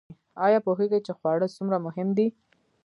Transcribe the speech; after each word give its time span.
ایا 0.45 0.59
پوهیږئ 0.65 0.99
چې 1.05 1.11
خواړه 1.17 1.47
څومره 1.55 1.77
مهم 1.85 2.09
دي؟ 2.17 2.27